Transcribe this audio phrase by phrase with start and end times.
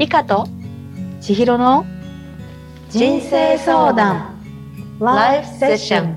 [0.00, 0.46] リカと
[1.20, 1.84] 千尋の
[2.88, 4.34] 人生相談。
[4.98, 6.16] ライフセッション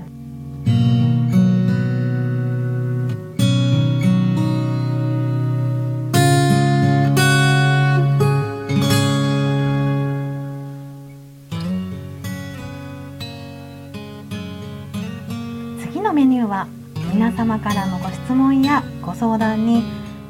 [15.82, 16.66] 次のメニューは
[17.12, 19.82] 皆様からのご質問やご相談に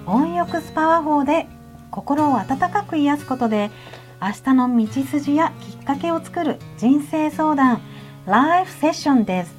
[0.07, 1.47] 温浴スパワ法で
[1.95, 3.71] 心を温かく癒すことで
[4.21, 7.81] 明日の道筋やきっかけを作る人生相談
[8.27, 9.55] ライフセッションです。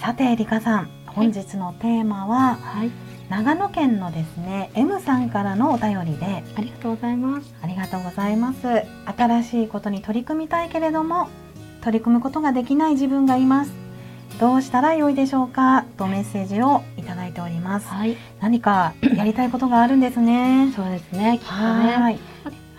[0.00, 2.90] さてリカさん本日のテーマは、はい。
[3.30, 7.54] 長野県のですね M さんからのお便りでありがとうございます。
[7.62, 8.58] ありがとうございます。
[9.16, 11.28] 新しいことに取り組みたいけれども
[11.80, 13.83] 取り組むことができない自分がいます
[14.40, 17.88] どうしたらよいでしょうかとメッセージをいただいております。
[17.88, 18.16] はい。
[18.40, 20.72] 何かやりたいことがあるんですね。
[20.74, 22.20] そうですねきっとはいね。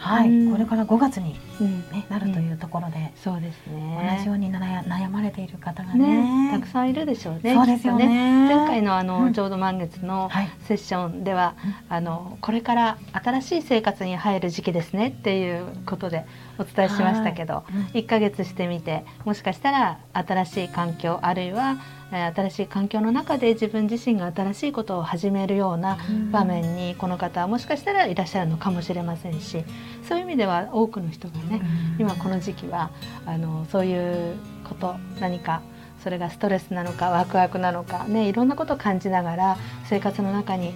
[0.05, 0.51] はい、うん。
[0.51, 1.79] これから5月に、うん。
[1.91, 6.49] ね、なるというところで、そうです同ねじように悩悩まれている方がね。
[6.49, 8.55] ねたくさんいるでしょうねそうですよきっとね。
[8.55, 9.33] 前回のあの、うん。
[9.33, 10.49] ちょうど満月のはい。
[10.67, 11.55] セッションでは、
[11.89, 16.25] あのこれから新しい生活に入る時期ですねっていうことで
[16.57, 21.77] お伝えしましたけど、うん1ヶ月してみてもしかしたら新しい環境あるいは、
[22.11, 26.31] えー新しい環境の中で自分自身が新しいことを始めるようなうん。
[26.31, 29.63] 場面にこの方はもしかしたらいらっしゃるのかもしれませんし
[30.07, 31.61] そういう意味では多くの人がね、
[31.99, 32.91] 今この時期は
[33.25, 34.35] あのそういう
[34.67, 35.61] こと何か
[36.03, 40.73] それがストレスなのかワクワクなのかねいろんなことを感じながら生活の中に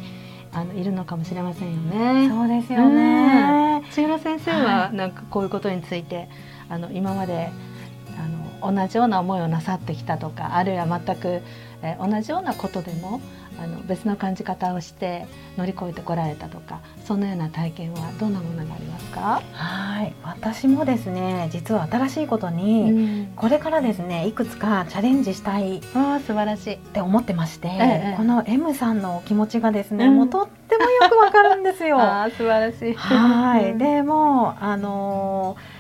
[0.52, 2.30] あのいるのかもしれませんよね。
[2.30, 6.30] そうですよね、千尋先生はなんかこういうことについて
[6.70, 7.50] あの今まで
[8.62, 11.42] あの同じような思いをなさってきたとかあるいは全く、
[11.82, 13.22] えー同じようなことでも
[13.62, 15.26] あの別の感じ方をして
[15.58, 20.14] 乗り越えてこられたとかそんなような体験はどんなものがありますか、はい。
[20.24, 26.78] 私もですね実は新しいことに、うん、これからですねいくつかチャレンジしたいあ素晴らしい。
[26.78, 30.16] て思ってまして、ええこの M さんのお気持ちがですね、うん。
[30.18, 32.00] もうとってもよくわかるんですよ。
[32.02, 32.94] ああ素晴らしい。
[32.94, 33.78] はい、うん。
[33.78, 35.79] でもあのー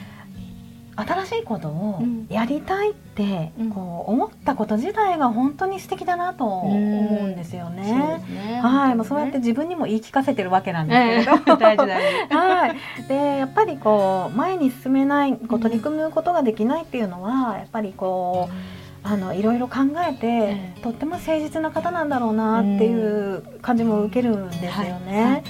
[1.07, 3.69] 新しいことをうんやりたいって、うん。
[3.69, 8.21] こう思ったこと自体が本当に素敵だなと思うんですよね。
[8.61, 12.35] はい、もうそうやって自分にも言い聞かせてるわけなんですけれど、え え大事大事。
[12.35, 12.75] はい、
[13.07, 19.77] でやっぱりこう前に進めないこう取り組むことができないっていうのはやっぱりこうあのいろいろ考
[20.07, 20.81] えて、ええ。
[20.81, 25.23] とっても誠実な方なんだろうなっていう感じも受けるんですよね。
[25.23, 25.43] はい、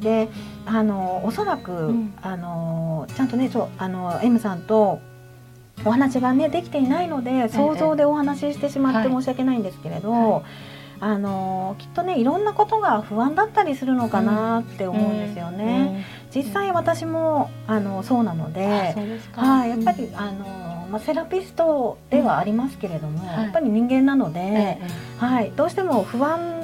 [0.00, 0.28] で
[0.66, 2.14] あのおそらく、ん。
[2.22, 5.00] あのちゃんとねそうあの M さんと
[5.84, 9.08] お話がねできていないので想像でお話ししてしまってはい。
[9.08, 10.42] 申し訳ないんですけれど、はい。
[11.00, 16.04] あのきっとねいろんなことが不安だったりするのかなって思うんですよね。
[16.34, 18.66] 実際私もあのそうなので。
[19.32, 23.44] はい、やっぱり、あのまあ、セラピストではありますけれども、はい。
[23.44, 25.24] やっぱり人間なので、ええ。
[25.24, 26.57] はい、どうしても不安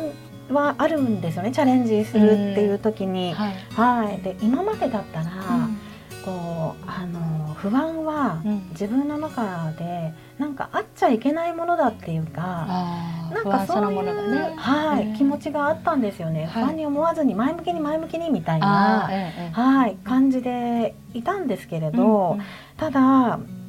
[0.50, 3.34] はあるんですよねチャレンジするっていう時ええに。
[3.34, 3.54] はい。
[3.70, 5.28] はい、で今までだったら、う
[5.68, 5.78] ん。
[6.24, 8.68] こうあの不安はうん。
[8.70, 12.42] 自分の中でなんかあっちゃいけないものだっていうか。
[12.68, 14.54] ああなんかそういうものがね。
[14.56, 15.16] はい、うん。
[15.16, 16.64] 気持ちがあったんですよね、はい。
[16.64, 19.50] 不安に思わずに前向きに前向きにみたいあなあ、ええええ。
[19.52, 22.42] はい、感じでいたんですけれど、うん。
[22.76, 23.00] ただ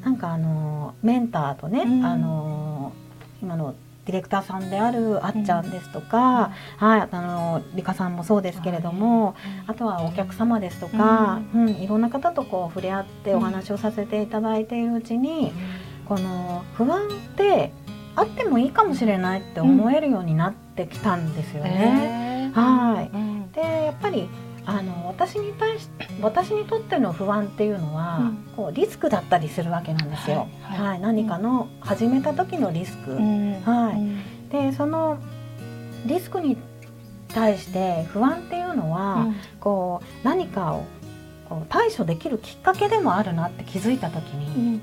[0.04, 2.04] なんかあのメンターとね、うん。
[2.04, 2.92] あの
[3.42, 3.74] 今の
[4.06, 9.34] ディレクターさんであるあっちゃんですとか、はい、あのリカさんもそうですけれども、
[9.66, 11.68] あとはお客様ですとか、うん。
[11.70, 15.52] いろんな方とこう触れ合ってお話をさせていただいているうちに、
[16.06, 17.72] この不安って
[18.14, 22.50] あってもいいかもしれないって思えるようになってきたんですよね。
[22.52, 23.10] ええはい。
[23.12, 23.52] うん。
[23.52, 24.28] でやっぱり
[24.66, 25.88] あの私に対し
[26.20, 28.36] 私にとっての不安っていうのは、うん。
[28.56, 30.48] こうリスクだったりするわけなんですよ。
[30.62, 30.88] はいはい。
[30.90, 33.12] はい、何かの始めた時のリスク。
[33.12, 33.60] うん。
[33.62, 33.94] はい。
[33.94, 34.48] うん。
[34.48, 35.18] でその
[36.04, 36.56] リスクに
[37.28, 39.28] 対して不安っていうのは、
[39.60, 40.84] こう何かを
[41.48, 44.80] こう対処できるきっかけでもあるなって気づいた時うに、ん。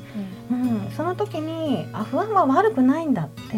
[0.52, 0.56] う
[0.88, 0.92] ん。
[0.96, 3.58] その時にあ不安は悪くないんだって、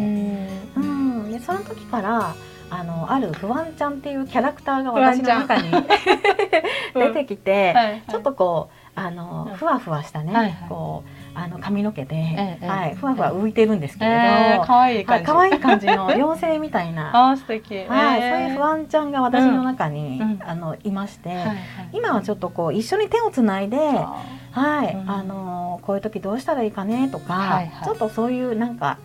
[0.80, 1.22] ん。
[1.22, 2.34] うん、でその時から
[2.70, 5.70] あのある不安ちゃんっていうキャラクターが私の中に
[6.94, 9.56] 出てきて、はいちょっとこうあのうん。
[9.56, 10.68] ふわふわしたね、はいはい。
[10.68, 14.18] こうあの髪の毛で、ええはい、ふわふわ浮いてるんですけれど、え
[14.62, 15.26] え可愛いはい、感じ。
[15.26, 17.76] 可愛い感じの妖精みたいな、 ああ素敵。
[17.86, 18.30] はい、ええ。
[18.30, 20.38] そういう不安ちゃんが私の中に、うん。
[20.44, 21.56] あのいまして、はいはい。
[21.92, 24.16] 今はちょっとこう一緒に手をつないで、あ
[24.52, 25.10] はい、うん。
[25.10, 27.84] あのこういう時どうしたらいいかねとか、はいはい。
[27.84, 28.96] ちょっとそういうなんか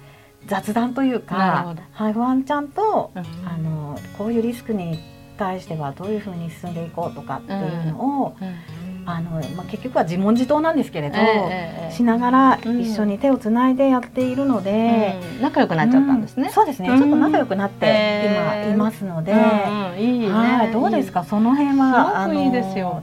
[0.47, 3.23] 雑談というかはい、不安ちゃんと、うん。
[3.47, 4.99] あのこういうリスクに
[5.37, 8.55] 対してはどういうふうに進んでいこうとかっていうのを、うん。
[9.03, 15.41] あのまあ、結局は自問自答なんですけれど、ええしながら一緒に手をつないでやっているので、うん。
[15.41, 16.49] 仲良くなっちゃったんですね。
[16.49, 16.97] そうですね、うん。
[16.99, 18.67] ちょっと仲良くなってええ。
[18.67, 19.99] 今いますので、うんうん。
[19.99, 20.31] いいね。
[20.31, 21.23] はいどうですか？
[21.23, 23.01] その辺はすごくいいですよ。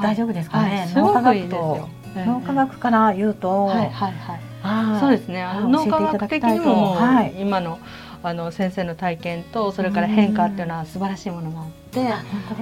[0.00, 1.88] 大丈夫ですかね、脳科学とよ。
[2.26, 4.40] 脳科学から言うと、はいはいはい。
[4.64, 5.46] はいそうですね。
[5.68, 6.96] 脳科学的にも
[7.38, 7.78] 今の
[8.22, 12.00] あの先生の体験とそれから変化っていうのは素晴らしいものがあって、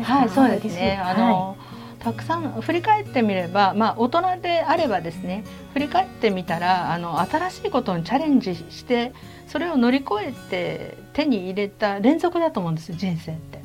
[0.03, 1.01] はいそうですね。
[1.01, 1.57] あの、
[2.01, 9.13] たくさん振り返ってみれば、まあ大人であればですね、振り返ってみたらあの新しいことにチャレンジして
[9.47, 13.62] それを乗り越えて手に入れた連続だと思うんです人生って。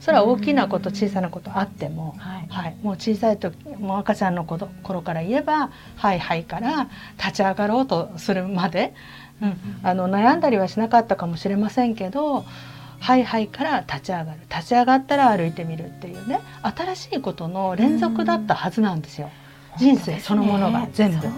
[0.00, 2.14] それは大きなことうん小さなことあっても。
[2.18, 8.94] はいはい、もう小さい時もう赤ちゃんの頃頃から言えば「はいはい」から立ち上がろうとするまで、
[9.42, 12.44] うん、あの悩んだりはしなかったかもしれませんけど
[13.00, 19.30] 「はいはい」から立ち上がる立ち上がったら歩いてみるっていうね新しいことの連続だったはずなんですよ。
[19.78, 21.32] 人生そのものが全部ね。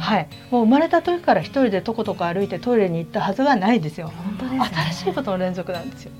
[0.00, 4.10] はい、もう生まれた時から一人でとことこ歩いてトイレに行ったはずがないですよ。
[4.38, 4.60] 本当ですね。
[4.74, 6.12] 新しいことの連続なんですよ。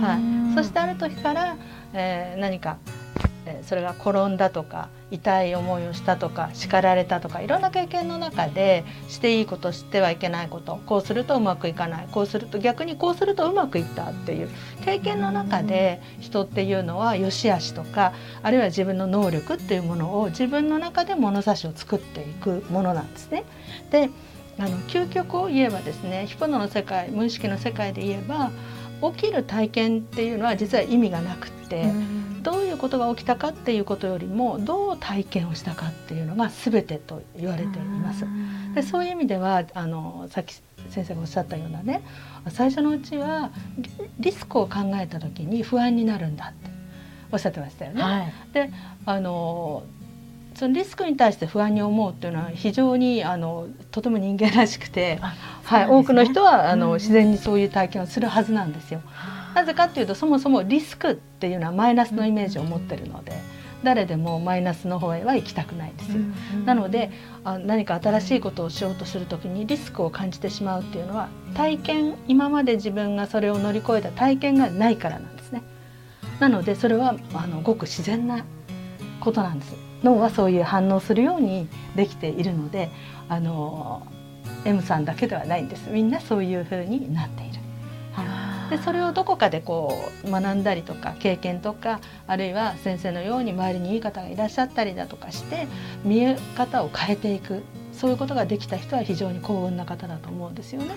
[0.00, 1.56] はい、そしてある時から、
[1.92, 2.78] えー何か、
[3.46, 14.48] えーそれが転んだとか痛い思いをしたとか叱られたとかいろんな経験の中でしていいことしてはいけないことこうするとうまくいかないこうすると逆にこうするとうまくいったっていう
[14.84, 18.12] 経験の中で人っていうのは良し悪しとか
[18.42, 23.44] あるいは自分の能力っていうものを自分の中で物差しを作っていくものなんですね。
[23.90, 24.10] で
[24.58, 28.50] あの究極を言えばですねヒプノの世界無意識の世界で言えば
[29.02, 31.92] 起きる体験っていうのは実は意味がなくって、
[32.42, 38.26] どういうことが起きたかっていうことよりもどう体験をしたかっていうのが全てと言われています。
[38.74, 40.54] でそういう意味ではあのさっき
[40.88, 42.02] 先生がおっしゃったようなね
[42.48, 46.70] 最初のうちはリリスクを考えた時に不安になるんだって
[47.32, 48.02] おっしゃってましたよね。
[48.02, 48.32] はい。
[49.06, 49.84] あの
[50.60, 55.34] そのリスクに対して不安に思うっていうのは非常にあのとても人間らしくて、あ
[55.64, 59.00] はい、多くの人はあの、うん自然にそういう体験をするはずなんですよ。
[59.54, 63.32] なぜかっていうとそもそもリスクっていうのはマイナスのイメージを持ってるので、
[63.82, 66.18] 誰でもマイナスの方へは行きたくないんですよ。
[66.66, 67.10] なので
[67.42, 75.62] あ何か新しいことをしようとする時にリスクを感じてしまうっていうのは体験今まで自分がそれを乗り越えた体験がないからなんですね。
[76.38, 78.44] なのでそれはあのごく自然な
[79.20, 79.89] ことなんです。
[80.02, 82.90] 脳はそういう反応するようにできているので
[83.28, 84.06] あの
[84.64, 85.90] M さんだけではないんです。
[85.90, 87.60] みんなそういうふうになっている。
[88.12, 89.94] はい、でそれをどこかでこ
[90.24, 95.66] う学んだりとか経験とかあるいは先生のように周りにいい方がいらっしゃったりだとかして
[96.04, 97.62] 見え方を変えていく。
[97.92, 100.94] そういうことができた人は非常に幸運な方だと思うんですよね。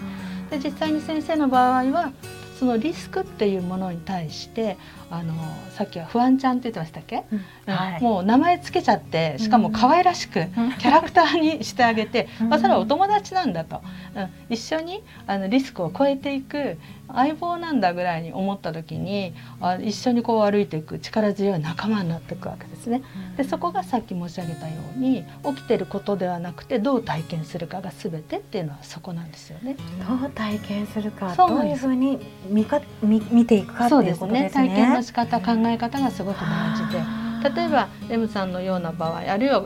[0.50, 2.14] で実際に先生の場合は
[2.58, 4.78] そのリスクっていうものに対して
[5.14, 5.36] あの
[5.70, 7.36] さっきは不安ちゃんって言ってましたっけ、う
[7.72, 7.72] ん。
[7.72, 8.02] はい。
[8.02, 10.48] もう名前つけちゃってしかも可愛らしくうん。
[10.80, 12.50] キャラクターにしてあげて、 うん。
[12.50, 13.82] まあ、それはお友達なんだと、
[14.16, 16.80] うん、一緒にあのリスクを超えていく
[17.14, 23.04] 相棒なんだぐらいに思った時にあ一緒にこう歩いていく力強い仲間になっていくわけですね。
[23.38, 29.76] でそこがさっき申し上げたように起きてることではなくてどう体験するかが全てっていうのはそこなんですよね。
[30.08, 32.20] どう体験するか、どういうふうに
[32.50, 34.64] 見か見見ていくかってそうですいうことですね。
[34.64, 34.70] ね。
[34.70, 37.24] 体験の仕方考え方がすごく大事で。
[37.56, 39.66] 例えば M さんのような場合あるいは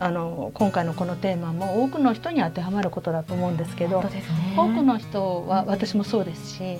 [0.00, 4.22] あの今回のこのテーマも多くの人に当てはまることだと思うんですけどね。
[4.56, 6.78] 多くの人は私もそうですし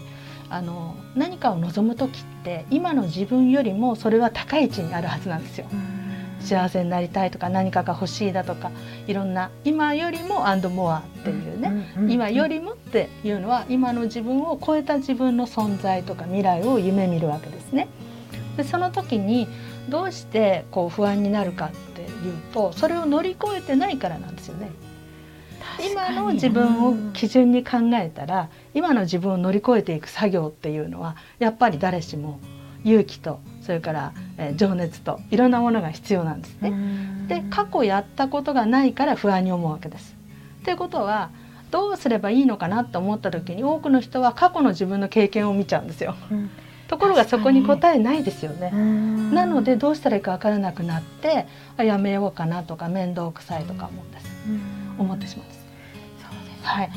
[0.51, 5.67] あの何かを望む時って今の自分よりもそれは高い位置にあるはずなんですよ。
[5.73, 5.99] うん
[6.41, 8.71] 幸せになりたいとか何かが欲しいだとか
[9.07, 17.89] いろんな今よりもアンドモアっていうね、うんうん今よりもっていうのは今の自分を超えた自分の存在とか未来を夢見るわけですね。
[18.59, 19.47] でその時に
[19.89, 22.09] どうしてこう不安になるかっていう
[22.53, 24.71] とそれを乗り越えてないからなんですよね。
[25.93, 32.41] 今の自分を基準に考えたら今の自分を乗り越えていく作業っていうのはやっぱり誰しも
[32.83, 36.73] 勇気とそれから、えー情熱といろんなものが必要なんですね。
[37.29, 40.17] で過去やったことがないから不安に思うわけです。
[40.65, 41.31] ということは
[41.71, 46.17] どうすればいいのかなと思った時に多くの人は過去の自分の経験を見ちゃうんですよ。
[46.33, 46.51] うん
[46.89, 48.71] ところがそこに答えないですよね。
[48.73, 49.35] うん。
[49.35, 54.27] なのでどうしたらいいか分からなくなってあやめようかなとか面倒くさいとか思うんです。
[54.49, 55.05] うん。
[55.05, 55.67] 思ってしまうんです。
[56.23, 56.91] そうですはい、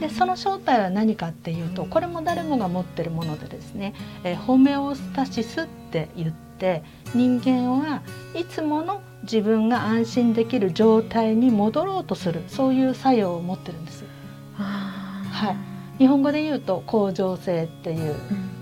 [0.00, 6.82] でその正体は何かっていうとこれも誰もが持ってるものでですね、えーホメオスタシスって言って
[7.14, 8.02] 人間は
[8.34, 14.04] いつもの自分が安心できる状態に戻ろうとするそういう作用を持ってるんです。
[14.56, 15.65] はい
[15.98, 18.14] 日本語で言うと恒常性っていう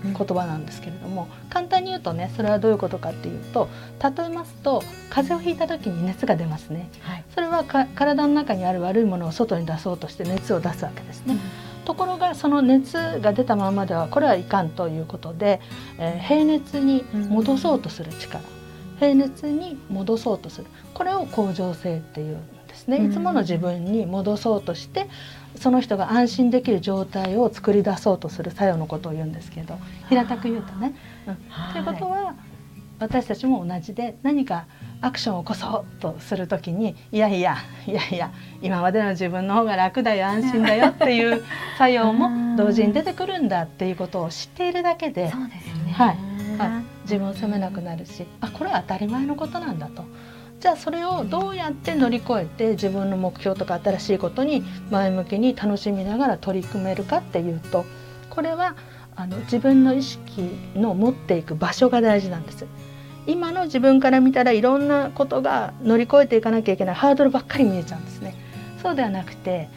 [0.03, 3.69] 言葉なんですけれども、簡単に言うとねそれはどういうことかっていうと
[4.01, 11.35] 例えますと風邪をひいた時に熱が出ますね、はい、それは体の中にある悪いものを外に出そうとして熱を出すわけですね。
[11.35, 11.85] うん。
[11.85, 15.61] ところがその熱が出たままではこれはいかんということで、
[15.99, 18.43] えー、平熱に戻そうとする力、
[18.99, 20.67] 平熱に戻そうとする。
[20.93, 22.54] これを恒常性っていうん
[22.87, 23.07] ですね。
[23.07, 25.07] いつもの自分に戻そうとして
[25.55, 29.77] その人が安心できる状態を作り出そうとする作用のことを言うんですけど
[30.09, 30.95] 平たく言うとね。
[31.27, 31.35] うん、
[31.73, 32.35] ということは
[32.99, 34.65] 私たちも同じで何か
[35.01, 41.43] アクションを起こそうとする時にいやいやいやいや今までの自分の方が楽だよ安心だよっていう
[41.77, 45.31] 作用も同時に出てくるんだっていうことを知っているだけで。
[45.95, 46.17] はい、
[47.03, 50.03] 自分を責めなくなるしあこれは当たり前のことなんだと。
[50.59, 57.85] じゃあそれをどうやって乗り越えて自分の目標とか新しいことに前向きに楽しみながら取り組めるかっていうと
[58.29, 58.75] これは
[59.15, 60.41] あの自分の意識
[60.75, 62.65] の持っていく場所が大事なんです。
[63.27, 68.35] 今の自分から見たらいろんなことが乗り越えていかなきゃいけないハードルばっかり見えちゃうんですね。
[68.83, 69.67] そうではなくて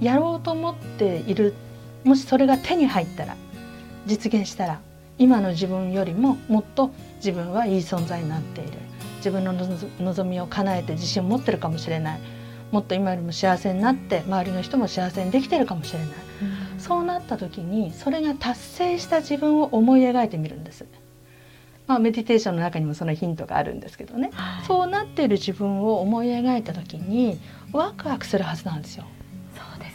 [0.00, 1.52] やろうと思っている
[2.04, 3.36] もしそれが手に入ったら
[4.06, 4.80] 実現したら
[5.18, 8.72] 今の自分よりももっと自分はいい存在になっている
[9.20, 12.20] 自分の望みを叶えて自信を持ってるかもしれない
[12.70, 16.08] もっと今よりも幸せになって周りの人も幸せにできてるかもしれない、
[16.74, 20.86] うん、そうなった時にそれが達成した自分を思い描いてみるんです。
[21.86, 27.40] まあ、メディテーションの中にもそのヒントがあるんですけどね、はい、そうなっている自分を思い描いた時に
[27.72, 29.04] ワクワクするはずなんですよ。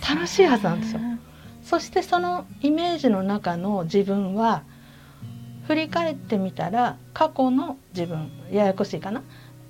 [0.03, 1.00] す、ね、楽しいはずなんですよ。
[1.63, 4.63] そしてそのイメージの中の自分は
[5.67, 9.24] 振り返ってみたら過去の自分ややこしいかな？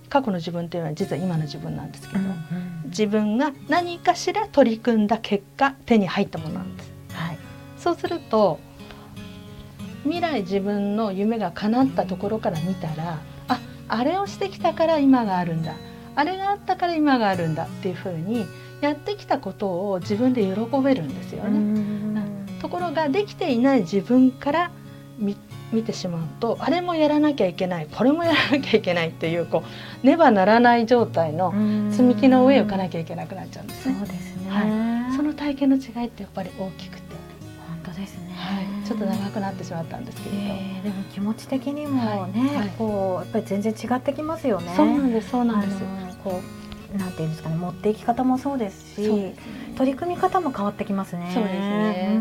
[0.09, 2.35] 過去の自分っていうのは実は今の自分なんですけど、うんうん、
[2.85, 6.91] 自分が何かしら取り組んだ結果手に入ったものなんです。
[7.13, 7.37] はい、
[7.77, 8.59] そうすると
[10.03, 15.73] 未来自分の夢が叶ったところから見たらああれをしてきたから今があるんだ。
[16.17, 18.45] あれがあったから今があるんだっていうふうに
[18.81, 22.21] やってきたことを自分で喜べるんですよね。
[22.61, 24.71] ところができていない自分から
[25.17, 25.35] 見
[25.75, 29.63] 見てしまうとあれもやらなきゃいけないこれもやらなきゃいけないっていうこ
[30.03, 31.53] うねばならない状態の
[31.91, 33.95] 積み木の上を行かなきゃいけなくなっちゃうんですね。
[33.99, 37.15] そうですね、はい、その体験の違いってやっぱり大きくて。
[37.85, 44.73] 本当ですね、はい、ちょっと長くなってしまったんですけれど、えー、でも気持ち的にもね、はい、こうやっぱり全然違ってきますよね。
[44.75, 45.81] そうなんですそうなんです。
[46.23, 46.41] こ
[46.95, 49.35] うなんていうんですかね持っていき方もそうですし、ね、
[49.77, 51.29] 取り組み方も変わってきますね。
[51.33, 52.19] そうですね。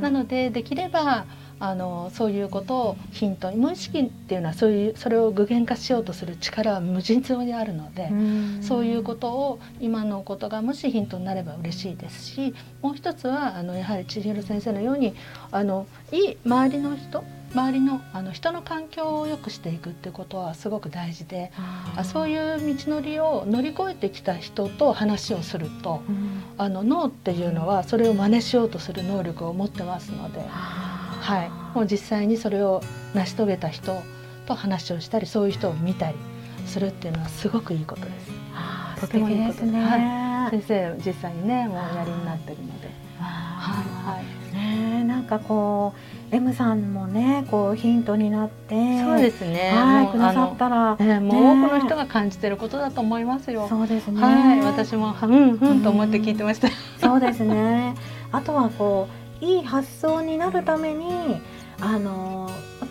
[0.00, 1.24] なのでできれば
[1.58, 8.10] あのそういうことをヒントに無意識っていうのはそういうそれを具現化しようとする力は無尽蔵にあるので
[8.60, 15.14] そういうことを今のことがもしヒントになれば嬉しいですしもう一つはあのやはり千尋先生のように
[15.50, 21.52] あのいい周りの人周りのあの人の環境を良くしていくっていうことはすごく大事で
[21.96, 26.02] あそういう道のりを乗り越えてきた人と話をすると、
[26.58, 30.40] あの脳っていうのはそれを真似しようとする能力を持ってますので。
[31.20, 32.82] はい、もう実際にそれを
[33.14, 34.02] 成し遂げた人
[34.46, 36.16] と話をしたりそういう人を見たり
[36.66, 38.36] するっていうのはすごくいいことです。
[39.00, 39.62] とてもいいです。
[39.62, 42.88] ね、はい、先生実際にねもうやりになってるので。
[43.18, 44.20] は
[44.52, 45.94] い、ねなんかこ
[46.30, 49.72] う M さんもねこうヒントになってそうですね。
[49.74, 53.66] はいくださったら、ね、もう多くの人が感じてることだと思いますよ。
[53.68, 54.20] そうですね。
[54.22, 54.60] はい。
[54.60, 56.68] 私もうんうんと思って聞いてました、
[57.00, 57.94] そうですね。
[58.32, 61.40] あとはこういい発想になるために
[61.80, 62.50] あの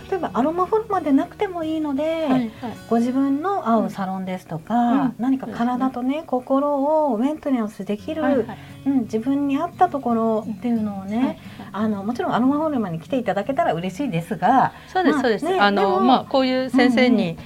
[0.10, 2.52] 例えばアロマフォルマでなくてもいいので、はいはい、
[2.90, 11.40] ご自分の合うサロンですとか、うん、何か体とね、ね、心をメンテナンスできる、はいはい、うん、自分に合ったところっていうのをね、はいはい、
[11.72, 17.38] あのもちろんアロマフォルマに来ていただけたら嬉しいですがそうです、そうです、ね、あのまあこういう先生に、うん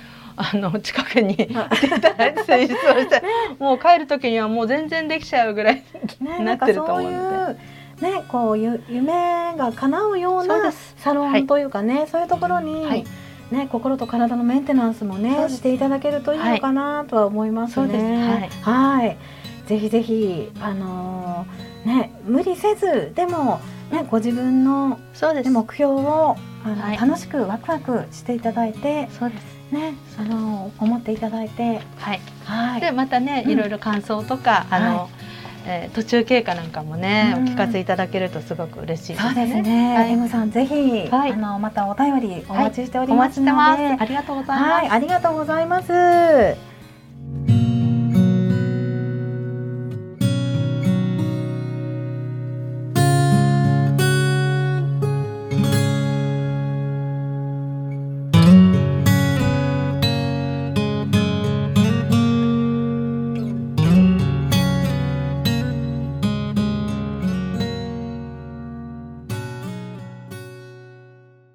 [0.42, 3.28] あの近くに いただいて施術をして、ね、
[3.60, 5.84] もう帰る時にはもう全然できちゃうぐらい
[6.22, 7.54] に なってると思うので。
[7.56, 13.06] ねね、こういう夢が叶うようなサロンというかね、はい、そういうところに、はい、
[13.52, 18.50] ね、心と体のメンテナンスもねしていただけるといいのかなとは思いますね。
[18.62, 19.18] はい、
[19.68, 23.60] ぜひぜひあのー、ね無理せずでも
[23.92, 29.10] ねご自分の目標をあの、はい、楽しくワクワクしていただいて。
[29.20, 29.60] そうです。
[29.72, 35.10] ね、あの思っていただいて、はい、はい、でまたね、いろいろ感想とか、あの、
[35.66, 39.34] えー、途中経過なんかもね、お聞かせいただけるとすごく嬉しいですね。
[39.34, 39.96] そうですね。
[39.96, 44.72] はい、M さんぜひ、はい、あのまたお便りお待ちしておりますので、はい、ありがとうございます。
[44.72, 46.69] はい、ありがとうございます。